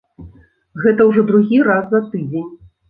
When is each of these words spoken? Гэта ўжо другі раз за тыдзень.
Гэта 0.85 1.07
ўжо 1.11 1.27
другі 1.31 1.63
раз 1.71 1.85
за 1.95 2.05
тыдзень. 2.11 2.51